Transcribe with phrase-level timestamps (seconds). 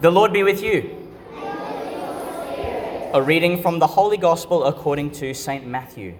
[0.00, 0.96] The Lord be with you.
[3.12, 5.66] A reading from the Holy Gospel according to St.
[5.66, 6.14] Matthew.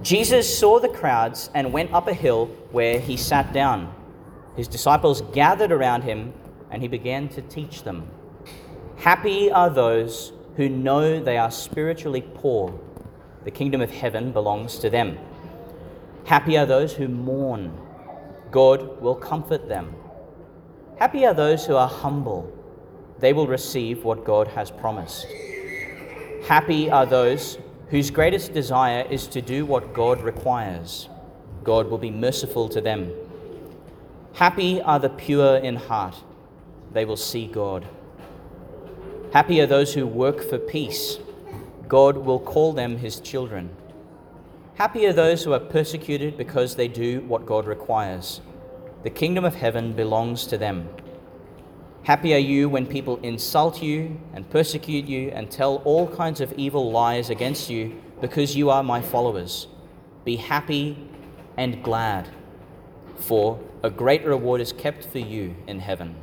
[0.00, 3.94] Jesus saw the crowds and went up a hill where he sat down.
[4.56, 6.32] His disciples gathered around him
[6.70, 8.08] and he began to teach them.
[8.96, 12.80] Happy are those who know they are spiritually poor.
[13.44, 15.18] The kingdom of heaven belongs to them.
[16.24, 17.76] Happy are those who mourn.
[18.50, 19.94] God will comfort them.
[20.98, 22.50] Happy are those who are humble.
[23.18, 25.26] They will receive what God has promised.
[26.46, 27.58] Happy are those
[27.88, 31.08] whose greatest desire is to do what God requires.
[31.64, 33.12] God will be merciful to them.
[34.34, 36.16] Happy are the pure in heart.
[36.92, 37.86] They will see God.
[39.32, 41.18] Happy are those who work for peace.
[41.88, 43.70] God will call them his children.
[44.74, 48.40] Happy are those who are persecuted because they do what God requires.
[49.04, 50.88] The kingdom of heaven belongs to them.
[52.04, 56.54] Happy are you when people insult you and persecute you and tell all kinds of
[56.54, 59.66] evil lies against you because you are my followers.
[60.24, 61.06] Be happy
[61.58, 62.30] and glad,
[63.16, 66.14] for a great reward is kept for you in heaven.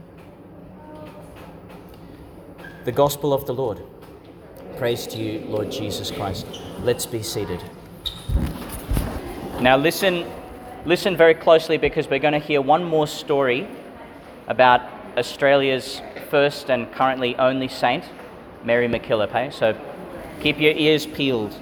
[2.85, 3.83] The Gospel of the Lord.
[4.77, 6.47] Praise to you, Lord Jesus Christ.
[6.79, 7.61] Let's be seated.
[9.59, 10.25] Now, listen
[10.85, 13.67] listen very closely because we're going to hear one more story
[14.47, 14.81] about
[15.17, 18.03] Australia's first and currently only saint,
[18.63, 19.53] Mary MacKillop.
[19.53, 19.79] So
[20.41, 21.55] keep your ears peeled.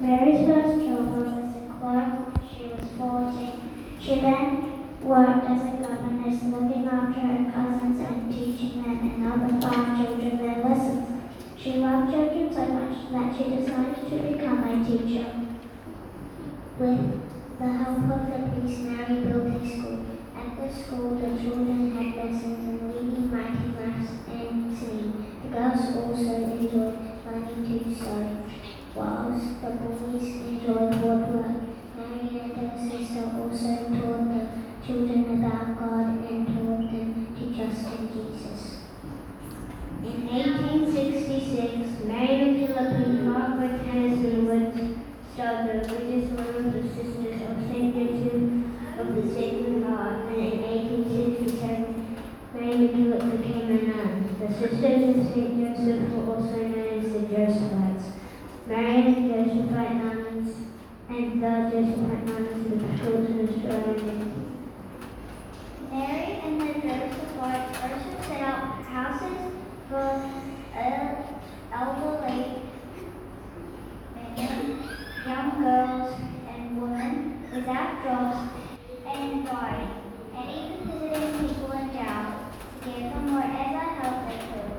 [0.00, 3.98] Mary's first job was as a clerk when she was 14.
[3.98, 9.60] She then worked as a governess looking after her cousins and teaching them and other
[9.60, 11.08] farm children their lessons.
[11.56, 15.26] She loved children so much that she decided to become a teacher.
[16.78, 17.20] With
[17.58, 20.00] the help of the priest, Mary built a school.
[20.36, 25.14] At the school, the children had lessons in reading, writing, maths, and singing.
[25.42, 28.44] The girls also enjoyed learning to sew,
[28.94, 31.62] whilst the boys enjoyed woodwork.
[31.96, 34.42] Mary and her sister also taught the
[34.84, 37.08] children about God and taught them
[37.38, 38.62] to trust in Jesus.
[40.02, 44.98] In 1866, Mary MacKillop and Margaret Hennessy Woods
[45.32, 47.94] started the religious order of the Sisters of St.
[49.14, 52.16] Of the Sacred Heart, and in 1867,
[52.52, 54.12] Mary MacKillop became a nun.
[54.40, 55.54] The Sisters of St.
[55.54, 58.06] Joseph were also known as the Josephites.
[58.66, 60.50] Mary and Josephite nuns
[61.08, 64.16] and the Josephite nuns were schools in Australia.
[65.92, 69.38] Mary and the Josephites also set up houses
[69.88, 70.10] for
[71.72, 72.40] elderly
[75.24, 78.73] young girls and women without jobs
[79.14, 79.88] and died,
[80.36, 82.50] and even visiting people in jail
[82.82, 84.70] to give them whatever help they could.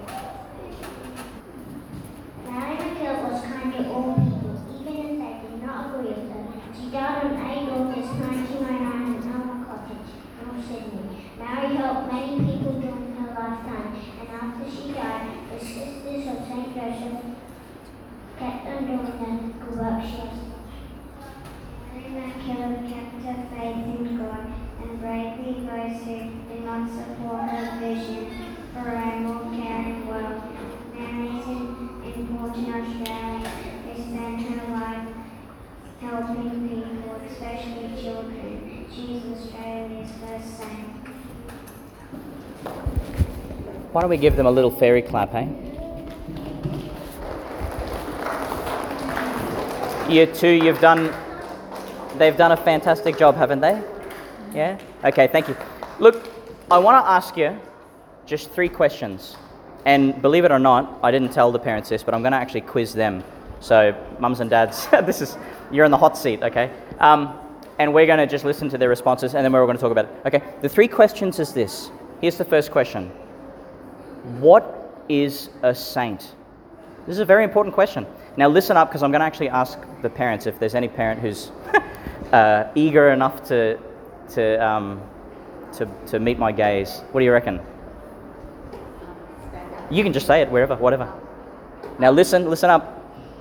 [2.43, 6.43] Mary McGill was kind to all people, even if they did not agree with her.
[6.75, 10.11] She died on 8 August 1909 in Elmer Cottage,
[10.43, 11.31] North Sydney.
[11.39, 16.75] Mary helped many people during her lifetime, and after she died, the Sisters of St.
[16.75, 17.23] Joseph
[18.37, 20.54] kept on doing the good work she
[22.15, 24.45] MacKillop kept her faith in God
[24.81, 26.17] and bravely those who
[26.47, 28.23] did not support her vision
[28.73, 30.41] for a more caring world.
[30.93, 33.49] Mary is in, Porton, Australia,
[33.83, 35.09] who spent her life
[35.99, 38.85] helping people, especially children.
[38.93, 40.91] She is Australia's first saint.
[43.91, 45.47] Why don't we give them a little fairy clap, eh?
[50.09, 51.13] Year two, you've done,
[52.17, 53.81] they've done a fantastic job, haven't they?
[54.53, 54.79] Yeah?
[55.03, 55.57] Okay, thank you.
[55.99, 56.29] Look,
[56.71, 57.59] I want to ask you
[58.25, 59.35] just three questions.
[59.85, 62.37] And believe it or not, I didn't tell the parents this, but I'm going to
[62.37, 63.23] actually quiz them.
[63.59, 65.37] So, mums and dads, this is,
[65.71, 66.71] you're in the hot seat, okay?
[66.99, 67.37] Um,
[67.77, 69.91] and we're going to just listen to their responses, and then we're going to talk
[69.91, 70.11] about it.
[70.25, 71.89] Okay, the three questions is this.
[72.21, 73.09] Here's the first question
[74.39, 76.33] What is a saint?
[77.05, 78.07] This is a very important question.
[78.37, 81.21] Now, listen up because I'm going to actually ask the parents if there's any parent
[81.21, 81.51] who's
[82.31, 83.79] uh, eager enough to,
[84.29, 85.01] to, um,
[85.73, 87.01] to, to meet my gaze.
[87.11, 87.59] What do you reckon?
[89.91, 91.11] You can just say it wherever, whatever.
[91.99, 92.83] Now, listen, listen up.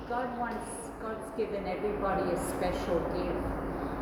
[0.07, 0.65] God wants,
[1.01, 3.43] God's given everybody a special gift,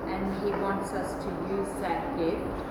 [0.08, 2.64] and He wants us to use that gift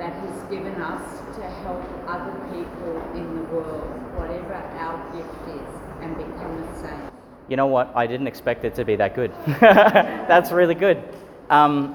[0.00, 3.84] that He's given us to help other people in the world,
[4.16, 5.80] whatever our gift is.
[6.00, 7.12] And become a saint.
[7.48, 7.92] You know what?
[7.94, 9.30] I didn't expect it to be that good.
[9.60, 11.04] that's really good.
[11.50, 11.94] Um,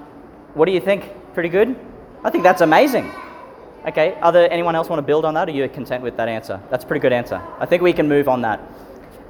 [0.54, 1.12] what do you think?
[1.34, 1.76] Pretty good?
[2.24, 3.12] I think that's amazing.
[3.88, 6.28] Okay, other anyone else want to build on that, or are you content with that
[6.28, 6.62] answer?
[6.70, 7.42] That's a pretty good answer.
[7.60, 8.60] I think we can move on that.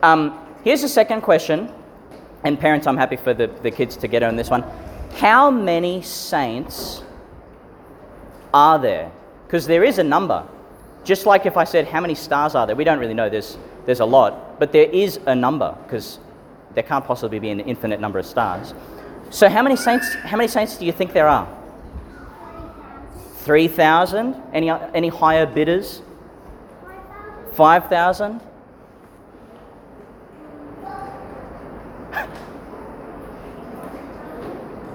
[0.01, 1.71] Um, here's the second question,
[2.43, 4.63] and parents, I'm happy for the, the kids to get on this one.
[5.15, 7.03] How many saints
[8.53, 9.11] are there?
[9.45, 10.47] Because there is a number.
[11.03, 12.75] Just like if I said, how many stars are there?
[12.75, 13.29] We don't really know.
[13.29, 14.59] There's, there's a lot.
[14.59, 16.17] But there is a number, because
[16.73, 18.73] there can't possibly be an infinite number of stars.
[19.29, 21.47] So how many saints, how many saints do you think there are?
[23.37, 24.35] 3,000?
[24.53, 26.01] Any, any higher bidders?
[27.53, 28.41] 5,000?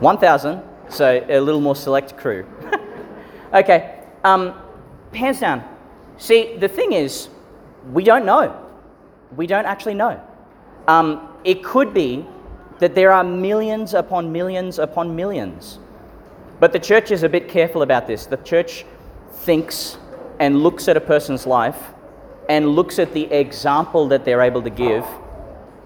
[0.01, 2.47] One thousand, so a little more select crew.
[3.55, 4.55] okay, um,
[5.13, 5.63] hands down.
[6.17, 7.29] See, the thing is,
[7.93, 8.57] we don't know.
[9.37, 10.19] We don't actually know.
[10.89, 12.27] Um, it could be
[12.81, 15.79] that there are millions upon millions upon millions.
[16.59, 18.27] But the church is a bit careful about this.
[18.27, 18.85] The church
[19.33, 19.97] thinks
[20.39, 21.79] and looks at a person's life
[22.49, 25.07] and looks at the example that they're able to give.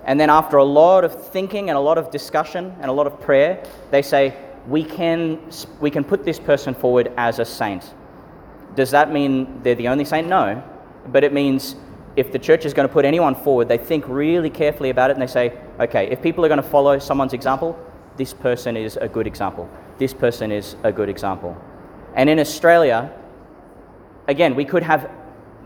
[0.05, 3.07] And then, after a lot of thinking and a lot of discussion and a lot
[3.07, 4.37] of prayer, they say,
[4.69, 5.41] we can,
[5.81, 7.95] we can put this person forward as a saint.
[8.75, 10.29] Does that mean they're the only saint?
[10.29, 10.63] No.
[11.09, 11.77] But it means
[12.17, 15.15] if the church is going to put anyone forward, they think really carefully about it
[15.15, 17.79] and they say, okay, if people are going to follow someone's example,
[18.17, 19.69] this person is a good example.
[19.99, 21.57] This person is a good example.
[22.15, 23.13] And in Australia,
[24.29, 25.11] again, we could have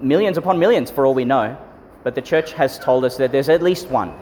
[0.00, 1.56] millions upon millions for all we know,
[2.04, 4.18] but the church has told us that there's at least one,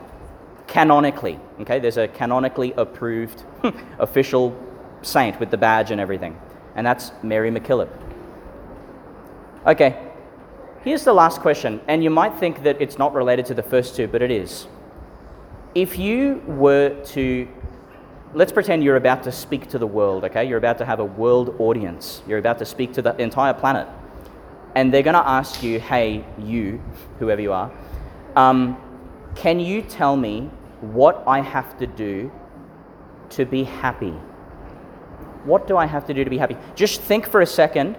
[0.66, 1.38] canonically.
[1.60, 3.44] Okay, there's a canonically approved
[3.98, 4.56] official
[5.02, 6.38] saint with the badge and everything,
[6.74, 7.88] and that's Mary MacKillop.
[9.66, 10.10] Okay,
[10.82, 13.94] here's the last question, and you might think that it's not related to the first
[13.94, 14.66] two, but it is.
[15.76, 17.46] If you were to
[18.32, 20.42] let's pretend you're about to speak to the world, okay?
[20.48, 22.22] You're about to have a world audience.
[22.26, 23.86] You're about to speak to the entire planet.
[24.74, 26.82] And they're going to ask you, hey, you,
[27.18, 27.70] whoever you are,
[28.36, 28.78] um,
[29.34, 30.50] can you tell me
[30.80, 32.32] what I have to do
[33.30, 34.14] to be happy?
[35.44, 36.56] What do I have to do to be happy?
[36.74, 37.98] Just think for a second,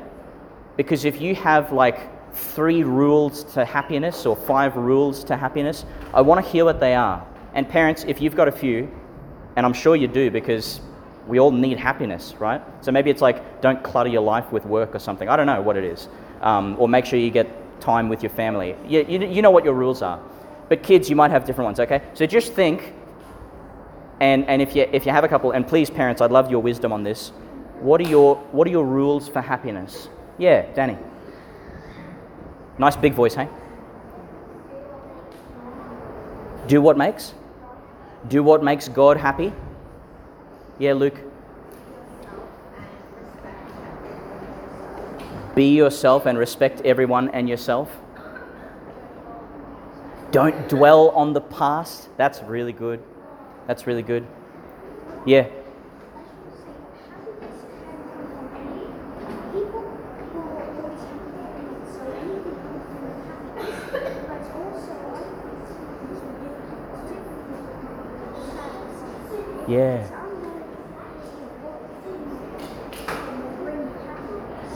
[0.77, 6.21] because if you have like three rules to happiness or five rules to happiness, I
[6.21, 7.23] want to hear what they are.
[7.57, 8.87] And parents, if you've got a few,
[9.55, 10.79] and I'm sure you do because
[11.25, 12.61] we all need happiness, right?
[12.81, 15.27] So maybe it's like don't clutter your life with work or something.
[15.27, 16.07] I don't know what it is.
[16.41, 18.75] Um, or make sure you get time with your family.
[18.87, 20.21] You, you, you know what your rules are.
[20.69, 22.03] But kids, you might have different ones, okay?
[22.13, 22.93] So just think,
[24.19, 26.61] and, and if, you, if you have a couple, and please, parents, I'd love your
[26.61, 27.29] wisdom on this.
[27.79, 30.09] What are your, what are your rules for happiness?
[30.37, 30.95] Yeah, Danny.
[32.77, 33.49] Nice big voice, hey?
[36.67, 37.33] Do what makes?
[38.27, 39.53] Do what makes God happy?
[40.79, 41.15] Yeah, Luke.
[45.55, 47.89] Be yourself and respect everyone and yourself.
[50.31, 52.09] Don't dwell on the past.
[52.17, 53.01] That's really good.
[53.65, 54.27] That's really good.
[55.25, 55.47] Yeah.
[69.67, 70.07] Yeah.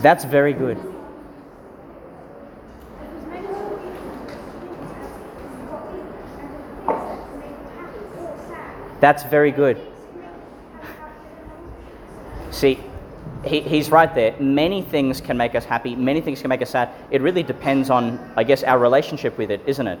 [0.02, 0.78] That's very good.
[9.00, 9.80] That's very good.
[12.52, 12.78] See,
[13.44, 14.36] he, he's right there.
[14.38, 16.90] Many things can make us happy, many things can make us sad.
[17.10, 19.98] It really depends on, I guess, our relationship with it, isn't it?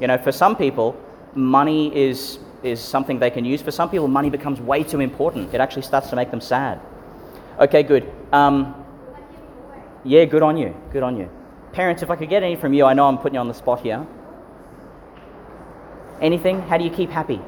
[0.00, 0.96] You know, for some people,
[1.34, 3.60] money is, is something they can use.
[3.62, 5.54] For some people, money becomes way too important.
[5.54, 6.80] It actually starts to make them sad.
[7.60, 8.10] Okay, good.
[8.32, 8.74] Um,
[10.02, 10.74] yeah, good on you.
[10.90, 11.30] Good on you.
[11.72, 13.54] Parents, if I could get any from you, I know I'm putting you on the
[13.54, 14.06] spot here.
[16.20, 16.62] Anything?
[16.62, 17.40] How do you keep happy?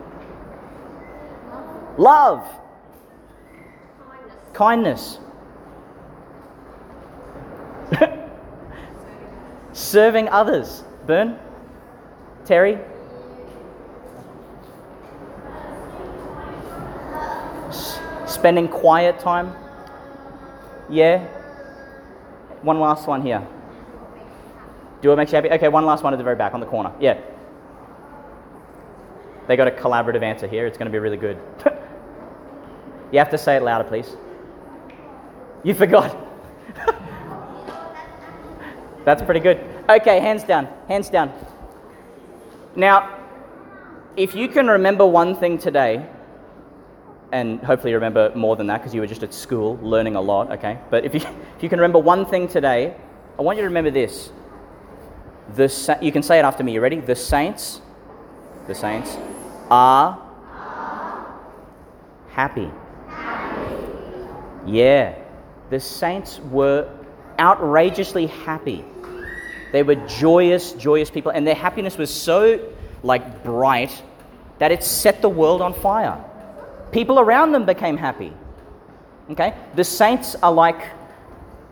[1.97, 2.47] Love.
[4.53, 5.19] Kindness.
[9.73, 10.85] Serving others.
[11.07, 11.39] Burn?
[12.45, 12.79] Terry?
[18.47, 19.53] Spending quiet time?
[20.88, 21.19] Yeah?
[22.62, 23.45] One last one here.
[25.03, 25.50] Do what makes you happy?
[25.50, 26.93] Okay, one last one at the very back on the corner.
[27.00, 27.21] Yeah.
[29.49, 30.65] They got a collaborative answer here.
[30.65, 31.37] It's going to be really good.
[33.11, 34.17] you have to say it louder, please.
[35.65, 36.17] You forgot.
[39.05, 39.59] That's pretty good.
[39.88, 40.69] Okay, hands down.
[40.87, 41.33] Hands down.
[42.76, 43.19] Now,
[44.17, 46.07] if you can remember one thing today,
[47.37, 50.21] and hopefully you remember more than that because you were just at school learning a
[50.21, 50.78] lot, okay?
[50.90, 52.97] But if you, if you can remember one thing today,
[53.38, 54.31] I want you to remember this.
[55.55, 56.73] The, sa- you can say it after me.
[56.73, 56.99] You ready?
[56.99, 57.83] The saints,
[58.66, 59.16] the saints
[59.71, 60.23] are
[62.31, 62.71] happy.
[64.66, 65.14] Yeah.
[65.69, 66.88] The saints were
[67.38, 68.83] outrageously happy.
[69.73, 74.02] They were joyous, joyous people, and their happiness was so like bright
[74.59, 76.19] that it set the world on fire.
[76.97, 78.33] People around them became happy.
[79.31, 79.53] Okay?
[79.75, 80.81] The saints are like,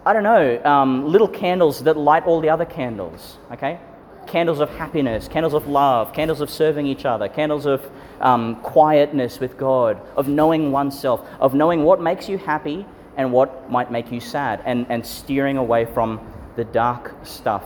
[0.05, 3.39] I don't know, um, little candles that light all the other candles.
[3.51, 3.81] Okay?
[4.27, 7.91] Candles of happiness, candles of love, candles of serving each other, candles of
[8.21, 12.85] um, quietness with God, of knowing oneself, of knowing what makes you happy
[13.17, 16.21] and what might make you sad, and, and steering away from
[16.57, 17.65] the dark stuff.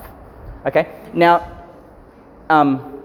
[0.64, 0.94] Okay?
[1.12, 1.66] Now,
[2.50, 2.97] um,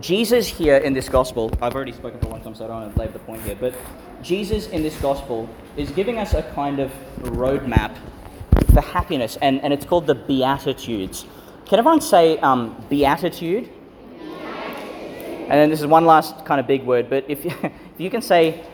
[0.00, 2.94] Jesus here in this gospel, I've already spoken for one time, so I don't want
[2.94, 3.74] to labor the point here, but
[4.22, 5.48] Jesus in this gospel
[5.78, 7.96] is giving us a kind of roadmap
[8.74, 11.24] for happiness, and, and it's called the Beatitudes.
[11.64, 13.70] Can everyone say um, beatitude?
[14.20, 18.10] And then this is one last kind of big word, but if you, if you
[18.10, 18.66] can say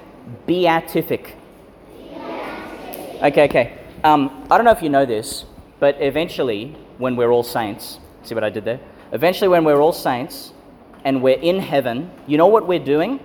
[0.46, 1.36] beatific.
[3.22, 3.78] Okay, okay.
[4.02, 5.44] Um, I don't know if you know this,
[5.78, 8.80] but eventually, when we're all saints, see what I did there?
[9.12, 10.52] Eventually, when we're all saints
[11.04, 13.20] and we're in heaven, you know what we're doing?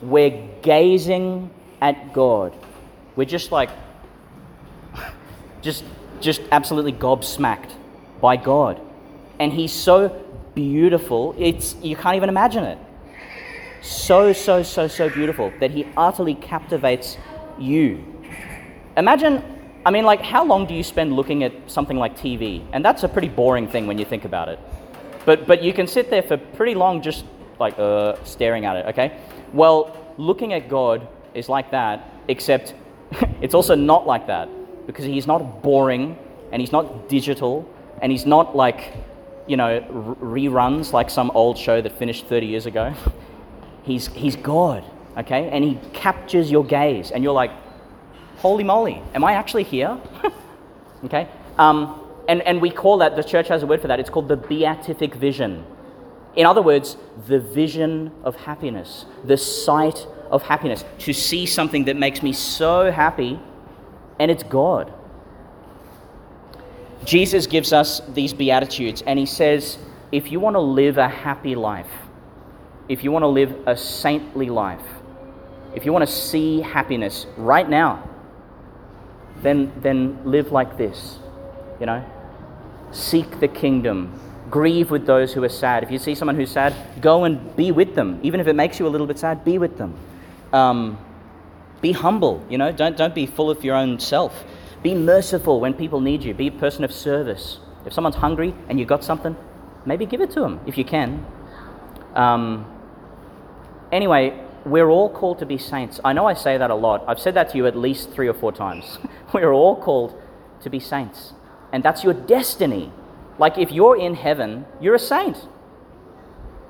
[0.00, 1.50] We're gazing
[1.80, 2.56] at God.
[3.16, 3.70] We're just like,
[5.62, 5.84] just,
[6.20, 7.72] just absolutely gobsmacked
[8.20, 8.80] by God.
[9.38, 10.24] And He's so
[10.54, 12.78] beautiful, it's, you can't even imagine it.
[13.82, 17.16] So, so, so, so beautiful that He utterly captivates
[17.58, 18.04] you.
[18.96, 19.42] Imagine,
[19.84, 22.66] I mean, like, how long do you spend looking at something like TV?
[22.72, 24.58] And that's a pretty boring thing when you think about it.
[25.26, 27.26] But, but you can sit there for pretty long just
[27.58, 29.18] like uh, staring at it, okay?
[29.52, 32.74] Well, looking at God is like that, except
[33.42, 34.48] it's also not like that
[34.86, 36.16] because He's not boring
[36.52, 37.68] and He's not digital
[38.00, 38.94] and He's not like,
[39.48, 39.80] you know,
[40.20, 42.94] reruns like some old show that finished 30 years ago.
[43.82, 44.84] he's, he's God,
[45.18, 45.48] okay?
[45.48, 47.50] And He captures your gaze and you're like,
[48.38, 49.98] holy moly, am I actually here?
[51.04, 51.28] okay?
[51.58, 54.28] Um, and, and we call that, the church has a word for that, it's called
[54.28, 55.64] the beatific vision.
[56.34, 61.96] In other words, the vision of happiness, the sight of happiness, to see something that
[61.96, 63.40] makes me so happy,
[64.18, 64.92] and it's God.
[67.04, 69.78] Jesus gives us these beatitudes, and he says,
[70.12, 71.90] if you want to live a happy life,
[72.88, 74.82] if you want to live a saintly life,
[75.74, 78.08] if you want to see happiness right now,
[79.42, 81.18] then, then live like this,
[81.78, 82.04] you know?
[82.92, 84.18] Seek the kingdom.
[84.50, 85.82] Grieve with those who are sad.
[85.82, 88.20] If you see someone who's sad, go and be with them.
[88.22, 89.98] Even if it makes you a little bit sad, be with them.
[90.52, 90.98] Um,
[91.80, 92.72] be humble, you know?
[92.72, 94.44] Don't, don't be full of your own self.
[94.82, 96.32] Be merciful when people need you.
[96.32, 97.58] Be a person of service.
[97.84, 99.36] If someone's hungry and you've got something,
[99.84, 101.26] maybe give it to them if you can.
[102.14, 102.66] Um,
[103.92, 106.00] anyway, we're all called to be saints.
[106.04, 107.04] I know I say that a lot.
[107.06, 108.98] I've said that to you at least three or four times.
[109.32, 110.20] we're all called
[110.62, 111.32] to be saints.
[111.72, 112.92] And that's your destiny.
[113.38, 115.48] Like if you're in heaven, you're a saint.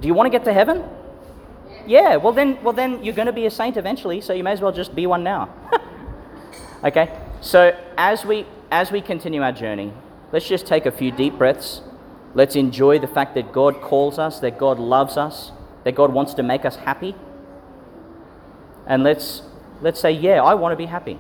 [0.00, 0.84] Do you want to get to heaven?
[1.86, 4.52] Yeah, well then well then you're going to be a saint eventually, so you may
[4.52, 5.48] as well just be one now.
[6.84, 7.16] okay?
[7.40, 9.92] So as we as we continue our journey,
[10.32, 11.82] let's just take a few deep breaths.
[12.34, 15.52] Let's enjoy the fact that God calls us, that God loves us,
[15.84, 17.14] that God wants to make us happy.
[18.86, 19.42] And let's
[19.80, 21.18] let's say, yeah, I want to be happy.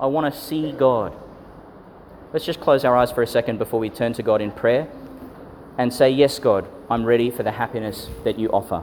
[0.00, 1.16] I want to see God.
[2.34, 4.88] Let's just close our eyes for a second before we turn to God in prayer
[5.78, 8.82] and say, Yes, God, I'm ready for the happiness that you offer.